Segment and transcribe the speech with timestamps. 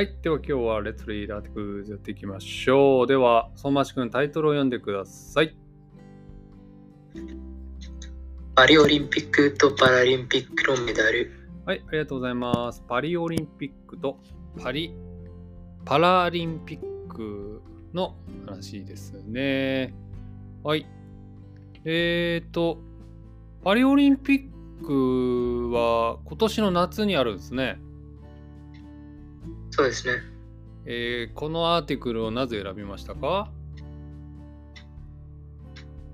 [0.00, 0.16] はい。
[0.22, 3.06] では今日はレッツリーダーテクやっていきましょう。
[3.06, 5.54] では、相馬市くんタイトルを読んでください。
[8.54, 11.30] パリオリンピックとパラリンピックのメダル。
[11.66, 12.82] はい、ありがとうございます。
[12.88, 14.18] パリオリンピックと
[14.58, 14.94] パリ、
[15.84, 17.60] パラリンピック
[17.92, 19.92] の話ですね。
[20.64, 20.86] はい。
[21.84, 22.78] えーと、
[23.62, 27.78] パリオリンピックは今年の夏にあるんですね。
[29.70, 30.14] そうですね。
[30.86, 33.50] えーこのアーティクルをなぜ選びましたか？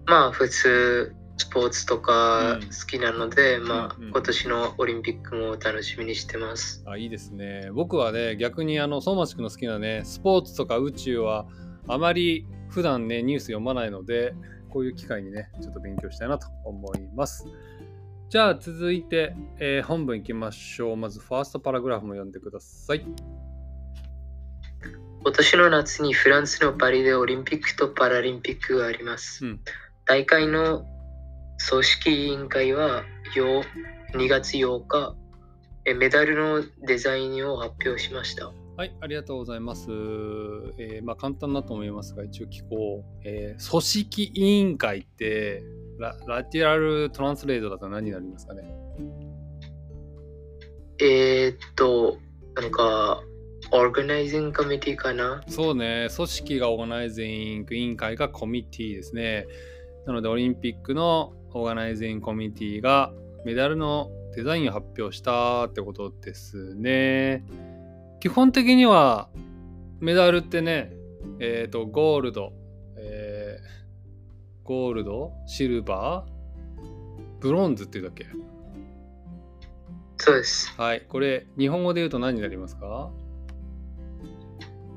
[0.06, 6.83] まあ普通スポーツとかうん好きなので、まあうんうん今年のオリンピックも楽しみにしてます。
[6.87, 7.70] あいいですね。
[7.74, 11.47] 僕はね、逆にあの、相馬市くんの好きなね、スポーツとか宇宙は
[11.88, 14.34] あまり普段ね、ニュース読まないので、
[14.70, 17.47] こういう機会にね、ちょっと勉強したいなと思います。
[18.29, 20.97] じゃあ続いて、えー本文いきましょう。
[20.97, 23.06] まずファーストパラグラフも読んでください。
[25.23, 29.47] 今年の夏にフランスのパリでオリンピックとパラリンピックがあります。
[29.47, 29.61] うん
[30.06, 30.84] 大会の
[31.69, 33.62] 組織委員会はよ
[34.15, 35.15] 2月8日、
[35.84, 38.53] えメダルのデザインを発表しました。
[38.77, 39.86] はい、ありがとうございます。
[40.77, 43.20] えーまあ簡単だと思いますが、一応聞こう。
[43.24, 45.62] えー組織委員会って
[45.98, 48.70] ラ、ラティラルトランスレートだと何になりますかね？
[51.00, 52.19] えー、っと、
[52.54, 53.22] なんか、
[53.72, 55.42] オーガナイズングコミュニティかな？
[55.48, 59.47] そうね、組織がオーガナイズイング委員会がコミュニティですね。
[60.06, 63.10] なので、オリンピックのオーガナイズインコミュニティが
[63.47, 67.42] メダルのデザインを発表したってことですね。
[68.20, 69.28] 基本的には
[70.00, 70.92] メダルってね、
[71.39, 72.53] えっ、と、ゴールド、
[72.97, 73.77] えー
[74.64, 78.27] ゴールド、シルバー、ブロンズっていうんだっけ？
[80.17, 80.75] そうです。
[80.77, 83.12] はい、これ、日本語で言うと何になりますか？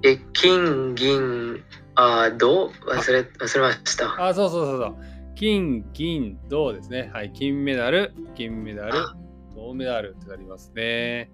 [0.04, 1.64] え、金、銀、
[1.94, 2.70] あ、銅？
[2.88, 4.26] 忘れ、忘れました。
[4.28, 4.96] あ、そうそうそうそう。
[5.36, 7.12] 金、銀、銅ですね。
[7.14, 9.16] はい、金メダル、銀メダルあ、
[9.56, 11.32] 銅メダルってなりますね。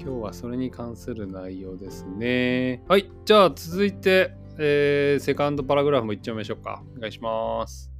[0.00, 2.82] 今日はそれに関する内容ですね。
[2.88, 6.82] はい、じゃあ続いて、えーセカンドパラグラフもいっちゃいましょうか。
[6.96, 7.90] お願いします。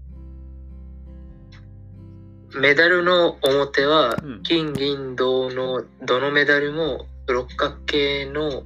[2.54, 8.62] メダルの表はうん、金、銀、銅のどのメダルも六角形の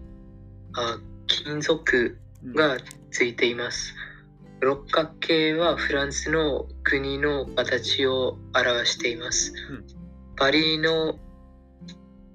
[0.75, 2.77] あ金属うんが
[3.11, 3.95] ついています。
[4.61, 9.53] 六角形はフランスの国の形を表しています。
[9.71, 10.03] うん
[10.37, 11.19] パリの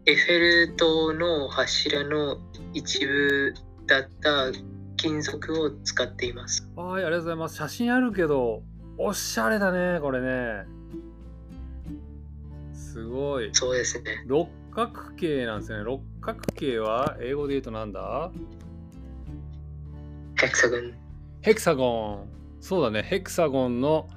[0.09, 2.37] エッフェル塔の柱の
[2.73, 3.53] 一部
[3.87, 4.53] だった
[4.95, 6.65] 金属を使っています。
[6.77, 7.57] はい、ありがとうございます。
[7.57, 8.63] 写真あるけど、
[8.97, 10.65] おしゃれだね、これね。
[12.71, 13.49] すごい。
[13.51, 14.23] そうですね。
[14.27, 15.83] 六角形なんですね。
[15.83, 18.31] 六角形は英語で言うとなんだ？
[20.39, 20.93] ヘクサゴン。
[21.41, 22.29] ヘクサゴン。
[22.61, 23.03] そうだね。
[23.03, 24.07] ヘクサゴンの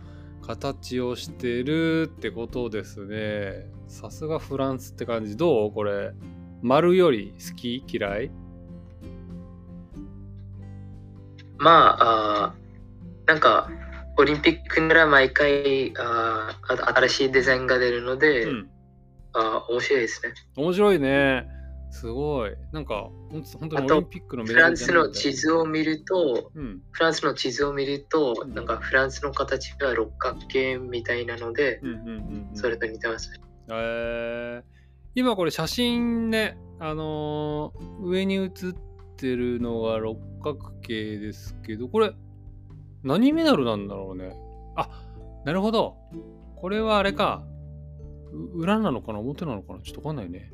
[0.46, 3.79] 形をしてるってことですね。
[3.90, 5.36] さすがフランスって感じ。
[5.36, 5.72] どう？
[5.72, 6.12] これ。
[6.62, 7.84] 丸より好き？
[7.88, 8.30] 嫌い？
[11.58, 13.68] まあ、あーなんか、
[14.16, 18.70] オリンピックなら毎回あ新しいデザインが出るので、うん。
[19.32, 20.34] あー面白いですね。
[20.56, 21.48] 面白いね。
[21.90, 22.54] すごい。
[22.72, 23.10] なんか、
[23.58, 26.80] 本当にオリンピックのメフランスの地図を見ると、うん。
[26.92, 32.08] フランスの地図を見るとう、んなんかフランスの形が六角形みたいなので、うんうんうん
[32.50, 32.56] うん。
[32.56, 33.38] それと似てますね。
[33.72, 34.62] え
[35.14, 38.74] 今これ写真ね、あのー上に写っ
[39.16, 42.12] てるのが六角形ですけど、これ
[43.02, 44.34] 何メダルなんだろうね。
[44.76, 44.88] あ、
[45.44, 45.96] なるほど。
[46.56, 47.44] これはあれか。
[48.54, 49.18] 裏なのかな？
[49.18, 49.80] 表なのかな？
[49.80, 50.52] ちょっとわかんないね。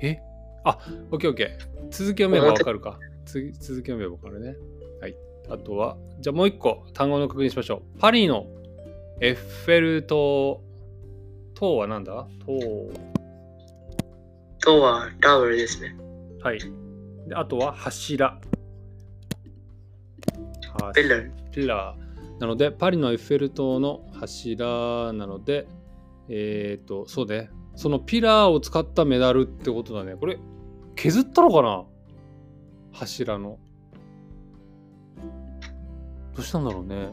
[0.00, 0.18] え？
[0.64, 0.78] あ、
[1.10, 1.48] オッケーオッケー。
[1.90, 2.98] 続き読めばわかるか。
[3.26, 4.56] 続き読めばわかるね。
[5.00, 5.16] はい。
[5.50, 7.98] あとは、じゃあもう一個単語の確認しましょう。
[7.98, 8.46] パリの
[9.20, 10.62] エッフェル塔。
[11.60, 12.26] 塔はなんだ？
[12.46, 12.90] 塔。
[14.62, 15.94] とはタワーですね。
[16.42, 16.58] はい。
[17.28, 18.40] であとは柱。
[20.94, 21.30] ピラー。
[21.50, 22.40] ピラー。
[22.40, 25.68] なので、パリのエッフェル塔の柱なので、
[26.30, 27.50] えっ、と、そうね。
[27.76, 30.16] そのピラーを使ったメダルってことだね。
[30.16, 30.38] これ、
[30.94, 31.84] 削ったのかな？
[32.92, 33.58] 柱の。
[36.34, 37.12] どうしたんだろうね。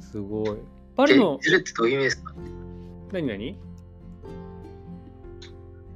[0.00, 0.58] すごい。
[1.00, 2.34] パリの、削るってどういう意味ですか？
[3.12, 3.58] 何何？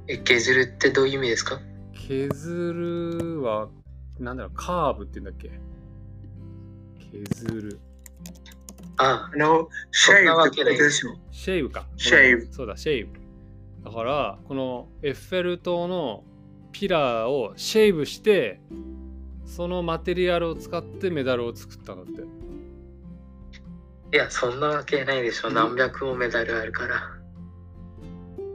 [0.07, 1.59] え削るってどういう意味ですか？
[1.93, 3.69] 削るは、
[4.19, 5.51] なんだろう、カーブって言うんだっけ？
[7.11, 7.79] 削る。
[8.97, 11.15] あ、あの、シェイブってことでしょ？
[11.31, 11.85] シェイブか。
[11.97, 13.19] Shave そうだ、シェイブ。
[13.83, 16.23] だからこのエッフェル塔の
[16.71, 18.59] ピラーをシェイブして
[19.45, 22.23] そのマテリアルを使ってメダルを作ったんだって
[24.15, 25.49] いや、そんなわけないでしょ。
[25.49, 26.95] うん何百もメダルあるから。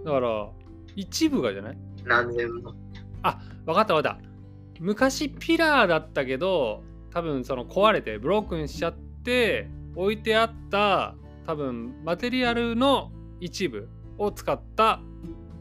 [0.06, 0.48] だから
[0.96, 1.78] 一部がじゃない？
[2.02, 2.72] 何千も。
[3.66, 4.18] 分かった分かった
[4.80, 11.14] 昔ピラーだったけど多分その壊れてブロークンしちゃって置いてあった
[11.46, 13.86] 多分マテリアルの一部
[14.16, 15.02] を使った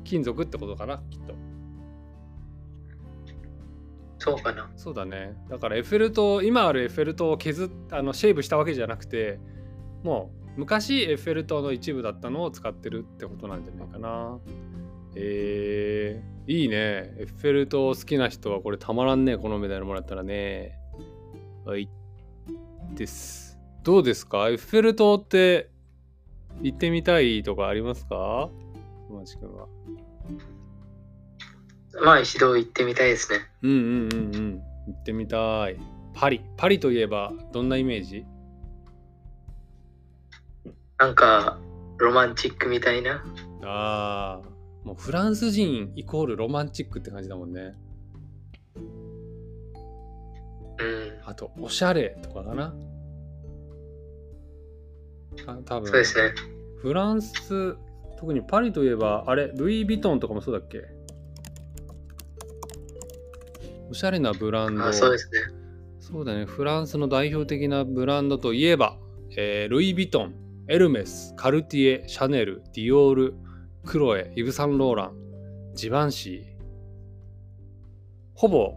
[0.05, 1.35] 金属ってことかなきっと
[4.19, 4.71] そうかな。
[4.77, 9.41] そうだねだからエッフェル塔今あるエッフェル塔を削っあのシェイブしたわけじゃなくて
[10.03, 14.39] もう昔エッフェル塔の一部だったのを使ってるってことなんじゃないかな。
[15.15, 16.75] えー、いいね。
[16.75, 20.77] エッフェル塔好きな人はこれたまらんねこのメダルもらったらね。
[21.65, 21.89] はい。
[22.95, 23.57] です。
[23.83, 24.49] どうですか？
[24.49, 25.69] エッフェル塔って
[26.61, 28.49] 行ってみたいとかありますか？
[29.07, 29.67] 友達くんは。
[32.03, 33.39] まあ一度行ってみたいですね。
[33.63, 34.61] うんうんうんうん。
[34.87, 35.77] 行ってみたい。
[36.13, 36.41] パリ。
[36.57, 38.25] パリといえばどんなイメージ？
[40.99, 41.59] なんか、
[41.97, 43.23] ロマンチックみたいな。
[43.63, 44.49] ああ
[44.83, 47.75] もうフランス人イコールロマンチックって感じだもんね
[50.79, 51.19] うん。
[51.25, 52.73] あとおしゃれとかかな
[55.45, 56.33] あ多分そうですね。
[56.81, 57.75] フランス
[58.17, 60.83] 特にパリといえばあれルイ・ヴィトンとかもそうだっけ？
[63.89, 65.39] おしゃれなブランドあそうですね。
[65.99, 68.97] そうだねフランスの代表的なブランドといえば、
[69.35, 70.33] えールイ・ヴィトン
[70.71, 73.33] エルメスカルティエシャネルディオール
[73.87, 75.15] クロエイヴ・サンローラン
[75.73, 76.63] ジバンシー。
[78.35, 78.75] ほぼ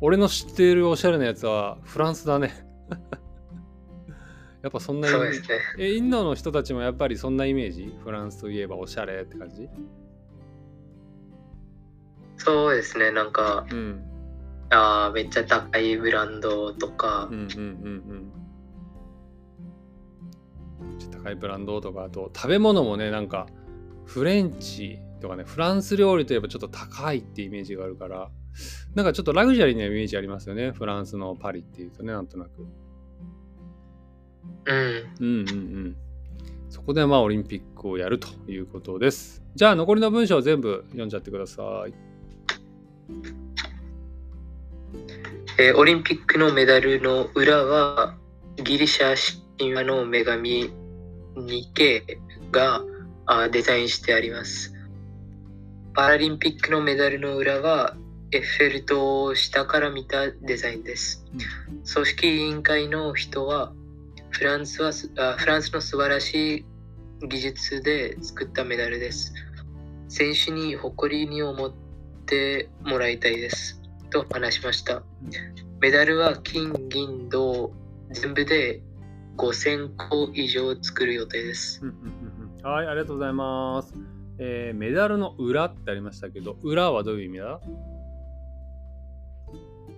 [0.00, 2.52] 俺の知っているおしゃれなやつはフランスだね。
[4.62, 5.40] やっぱそんなイメージ。
[5.78, 7.92] えインドの人たちもやっぱりそんなイメージ？
[8.04, 9.68] フランスといえばおしゃれって感じ？
[12.36, 13.10] そうですね。
[13.10, 14.00] なんか、うん。
[14.70, 17.26] あーめっちゃ高いブランドとか。
[17.28, 17.58] うんうんうんう
[18.14, 18.37] ん
[21.22, 23.46] 高いブランドとかあと食べ物もねなんか
[24.04, 28.30] フレンチとかねフランス料理といえばちょっと高いってイメージがあるから
[28.94, 30.72] なんかちょっとラグジュアリーなイメージありますよね。
[30.72, 32.66] フランスのパリっていうとねなんとなく。
[34.66, 34.76] うん。
[35.20, 35.96] うんうんうん。
[36.68, 39.42] そこでまあオリンピックをやるということです。
[39.54, 41.94] じゃあ残りの文章を全部読んじゃってください。
[45.60, 48.16] えーオリンピックのメダルの裏は
[48.62, 49.14] ギリシャ
[49.58, 50.70] 神話の女神
[51.36, 52.20] ニケ
[52.50, 52.82] が
[53.50, 54.74] デザインしてあります。
[55.94, 57.96] パラリンピックのメダルの裏は
[58.30, 61.24] エッフェル塔を下から見たデザインです。
[61.92, 63.72] 組織委員会の人は
[64.30, 64.92] フランスは
[65.36, 66.64] フランスの素晴らしい
[67.26, 69.32] 技術で作ったメダルです。
[70.08, 71.72] 選手に誇りに思っ
[72.26, 73.82] てもらいたいです。
[74.10, 75.02] と話しました。
[75.80, 77.72] メダルは金、銀、銅、
[78.10, 78.82] 全部で
[79.38, 81.80] 5000個以上作る予定です。
[81.82, 83.94] うんうんうんうんはい、ありがとうございます。
[84.40, 87.60] えーメダルの裏ってありましたけど、裏はどういう意味だ？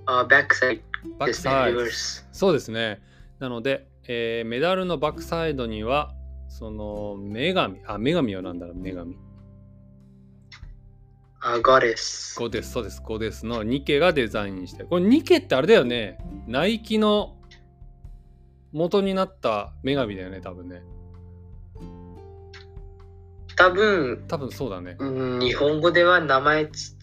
[0.07, 0.83] あ、バックサイ
[1.19, 2.29] バックドですね。
[2.33, 3.03] そうですね。
[3.39, 6.13] なので、えーメダルのバックサイドには、
[6.49, 9.17] その女神、あ、女神は何だろう、女神。
[11.41, 12.39] あ、ゴデス。
[12.39, 14.85] ゴデス、そうです、ゴデスのニケがデザインして。
[14.85, 16.19] これニケってあれだよね。
[16.47, 17.40] ナイキの
[18.73, 20.83] 元になった女神だよね、多分ね。
[23.57, 24.97] 多分、多分そうだね。
[24.99, 26.97] うん日本語では名前ち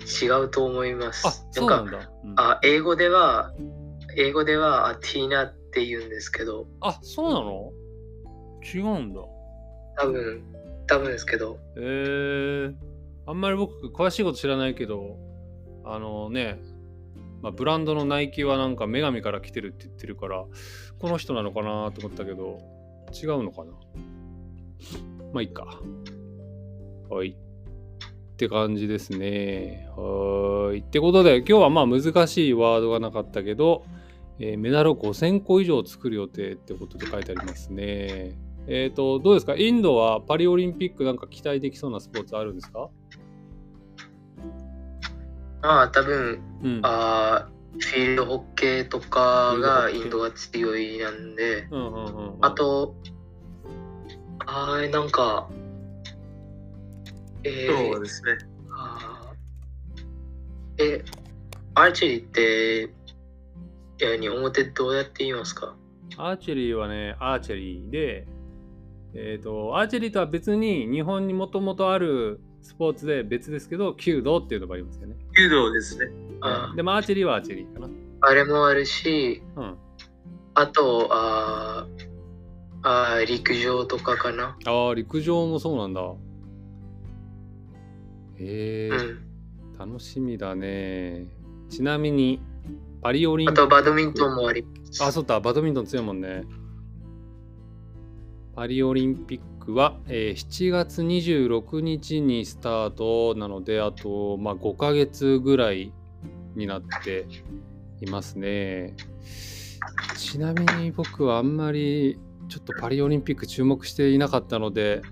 [0.00, 1.26] ち違うと思います。
[1.26, 2.10] あ、そうなんかだ。
[2.24, 3.52] うんあ英語では、
[4.16, 7.72] 英語ではあティーナって言うんですけど、あ、そうなの？
[8.74, 9.20] 違うんだ。
[9.98, 10.42] 多分、
[10.86, 12.74] 多分ですけど、えー、
[13.26, 15.16] あんまり僕詳しいこと知らないけど
[15.84, 16.60] あのね、
[17.42, 20.44] まあ、ブランドのナイキはなんか女神から来てるって言ってるから
[21.00, 22.58] この人なのかなと思ったけど
[23.12, 23.72] 違うのかな？
[25.32, 25.80] まあいいか。
[27.08, 27.30] はい。
[27.30, 29.88] って感じですね。
[29.96, 30.78] はい。
[30.78, 33.84] ってことで今日はまあ難しいワードがなかったけど、
[34.38, 38.38] えーメダルを5000個以上作る予定ってことで書いてありますね。
[38.66, 39.56] えっ、と、どうですか？
[39.56, 42.88] インドはパリオリンピックなんか期待できそうなスポーツあるんですか？
[45.62, 46.80] まあ多分、うん。
[46.82, 52.44] あフィールドホッケーとかがインドが強いなんで、うんうんうんうん。
[52.44, 52.96] あ、と、
[54.46, 55.48] あーなんか、
[57.44, 58.38] えーそうですね。
[60.78, 61.04] え、
[61.74, 62.82] アーチェリーって、
[64.04, 65.76] いや、日本語ってどうやって言いますか？
[66.16, 68.26] アーチェリーはね、アーチェリーで、
[69.14, 75.16] えっ、と、アーチェリーとは別に日本にもともとあるスポーツで別ですけど、弓道っていうのがありますよね。
[75.36, 76.10] 弓道ですね。
[76.42, 77.88] あでもアーチェリーはアーチェリーかな。
[78.22, 79.76] あれもあるし、うん。
[80.54, 82.10] あと、あー
[82.82, 84.56] あー陸上とかかな。
[84.66, 86.02] ああ、陸上もそうなんだ。
[88.38, 89.78] へえうん。
[89.78, 91.26] 楽しみだね。
[91.68, 92.40] ちなみに、
[93.02, 95.02] パリオリンあと、バドミントンもあります。
[95.04, 96.44] あ、そうだ、バドミントン強いもんね。
[98.54, 105.92] パリオリンピックは、えー7月26日にスタートなので、あと、まあ、5ヶ月ぐらい
[106.60, 107.26] になって
[108.00, 108.94] いますね。
[110.16, 115.02] ちなみに僕はあんまりちょっとパリオリンピック注目していなかったので、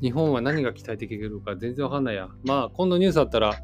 [0.00, 2.28] 日本は何が期待できるか全然わかんないや。
[2.44, 3.54] まあ、今度ニュースあったら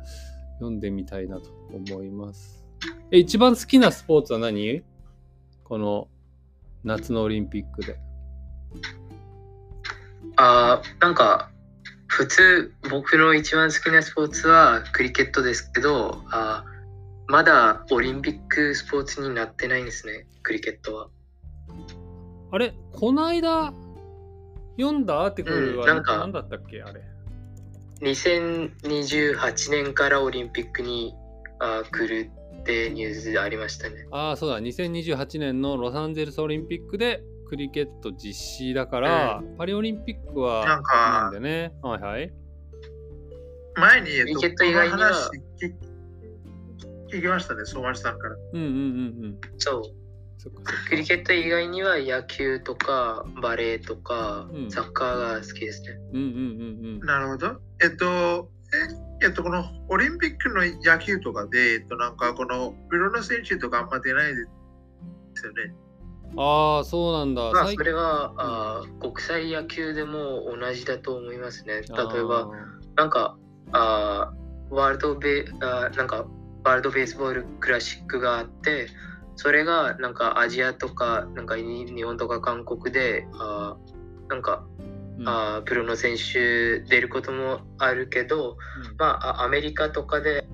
[0.55, 2.65] 読んでみたいなと思います。
[3.11, 4.83] え、一番好きなスポーツは何？
[5.65, 6.09] この
[6.83, 7.99] 夏のオリンピックで。
[10.37, 11.51] あなんか、
[12.07, 16.65] 普通、僕の一番好きなスポーツはクリケットですけど、あ
[17.27, 21.09] まだオリンピックスポーツになってないんですね、クリケットは。
[22.53, 23.73] あれこないだ
[24.79, 25.23] 読んだ？
[25.23, 26.83] アーティクルはうんなんか何だったっけ？
[26.83, 27.01] あれ。
[28.01, 31.15] 2028年からオリンピックに
[31.61, 34.07] あー来るってニュースでありましたね。
[34.11, 34.59] ああ、そうだ。
[34.61, 41.73] 2028年のロサンゼルスオリンピックでクリケット実施だから、パリオリンピックはなんかなんでね。
[41.83, 42.33] はいはい。
[43.77, 45.11] 前に、えっクリケット以外には
[47.21, 48.37] この話聞聞きましたね、相馬さんから。
[48.53, 49.41] うんうんうんうん。
[49.59, 49.83] そう。
[50.39, 50.51] そ。
[50.89, 55.89] クリケット以外には野球とかバレーとかうんサッカーが好きですね。
[56.13, 57.07] うんうんうんうん。
[57.07, 57.61] なるほど。
[57.83, 58.51] えっと、
[59.23, 64.45] ええっと、このオリンピックの野球とかで、えっと、なんかこのプロの選手とかあんま出ないで
[65.35, 65.75] すよね。
[66.37, 67.43] ああ、そうなんだ。
[67.53, 71.75] まあ最それはあー国際野球でも同じだと思いますね。
[71.75, 71.85] 例え
[72.25, 72.51] ば
[72.97, 73.39] なんか
[73.73, 76.27] あーワールドベあーなんか
[76.65, 78.89] ワールドベースボールクラシックがあって
[79.37, 84.67] それがなんかアジアとかなんかに日本とか韓国であーなんか
[85.19, 85.29] うん。
[85.29, 88.57] あープロの選手出ることもあるけど、
[88.99, 90.47] まあ、あアメリカとかで